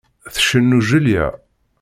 Tcennu 0.35 0.79
Julia. 0.87 1.27